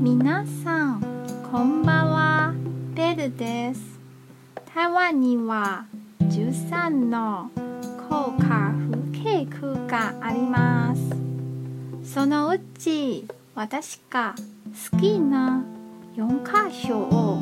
[0.00, 1.00] 皆さん
[1.50, 2.54] こんばんは。
[2.94, 3.98] ベルです。
[4.74, 5.86] 台湾には
[6.20, 7.50] 13の
[8.08, 12.12] 高架風景区があります。
[12.14, 14.34] そのうち私が
[14.92, 15.64] 好きな
[16.16, 17.38] 4カ所を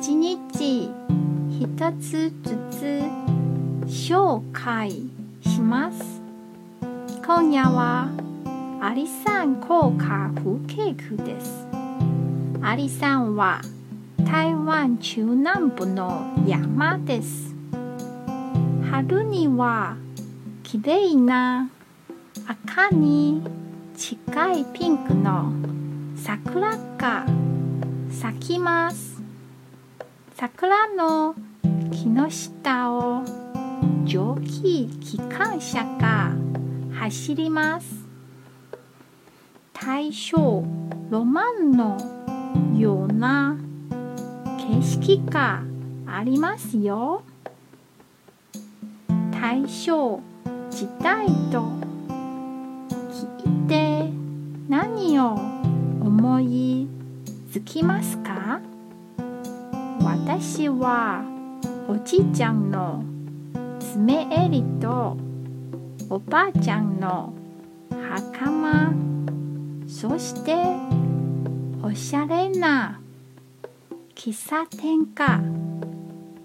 [0.00, 0.90] 1日
[1.60, 3.02] 1つずつ
[3.86, 4.90] 紹介
[5.42, 6.22] します。
[7.24, 8.08] 今夜は
[8.84, 11.68] アリサン高架風景区です。
[12.62, 13.60] アリサンは
[14.26, 17.54] 台湾中南部の山です。
[18.90, 19.96] 春には
[20.64, 21.70] きれいな
[22.48, 23.44] 赤に
[23.96, 25.52] 近いピンクの
[26.16, 27.24] 桜が
[28.10, 29.22] 咲きます。
[30.34, 31.36] 桜の
[31.92, 33.22] 木の下を
[34.02, 36.32] 蒸気機関車が
[36.98, 38.01] 走ります。
[39.84, 40.62] 大正
[41.10, 41.98] ロマンの
[42.78, 43.56] ような
[44.56, 45.64] 景色が
[46.06, 47.24] ありますよ。
[49.32, 50.20] 大正
[50.70, 51.64] 時代と
[53.10, 54.08] 聞いて
[54.68, 56.86] 何を思い
[57.50, 58.60] つきますか？
[60.04, 61.24] 私は
[61.88, 63.02] おじいちゃんの
[63.80, 65.16] 爪襟と
[66.08, 67.34] おばあちゃんの
[67.90, 69.11] 袴
[70.02, 70.52] そして
[71.80, 73.00] おしゃれな
[74.16, 75.38] 喫茶店が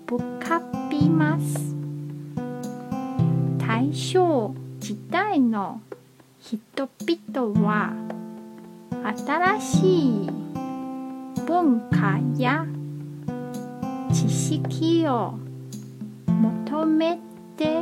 [0.06, 1.76] 浮かびます。
[3.58, 5.82] 大正時代の
[6.40, 7.94] 人々は
[9.18, 10.30] 新しい
[11.48, 12.64] 文化や
[14.14, 15.34] 知識を
[16.28, 17.18] 求め
[17.58, 17.82] て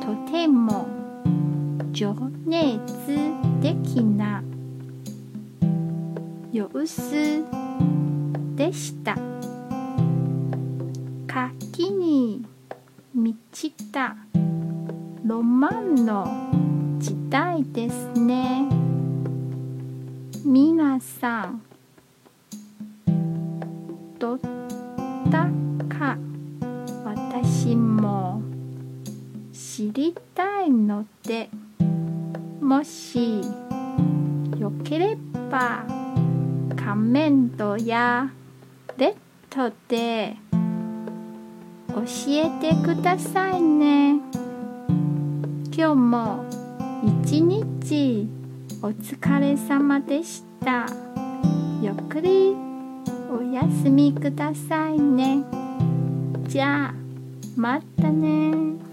[0.00, 0.97] とても
[1.98, 2.14] 情
[2.46, 2.80] 熱
[3.60, 4.40] 的な
[6.52, 7.44] 様子
[8.54, 9.16] でした。
[11.26, 12.46] 活気に
[13.12, 14.16] 満ちた
[15.24, 16.24] ロマンの
[17.00, 18.68] 時代ですね。
[20.44, 21.62] 皆さん
[24.20, 24.38] どっ
[25.32, 25.48] た
[25.88, 26.16] か
[27.04, 28.40] 私も
[29.52, 31.50] 知りたいので
[32.60, 33.40] もし
[34.58, 35.16] よけれ
[35.50, 35.84] ば
[36.76, 38.30] コメントや
[38.96, 39.14] レッ
[39.54, 40.36] ドで
[41.88, 44.20] 教えてくださいね。
[45.76, 46.44] 今日も
[47.24, 48.28] 一日
[48.82, 50.86] お疲れ様でした。
[51.80, 52.56] ゆっくり
[53.30, 55.44] お休みくださいね。
[56.48, 56.94] じゃあ
[57.56, 58.87] またね。